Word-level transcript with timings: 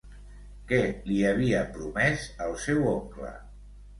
Què 0.71 0.79
li 1.09 1.17
havia 1.31 1.59
promès 1.77 2.25
el 2.47 2.57
seu 2.65 2.83
oncle? 2.95 3.33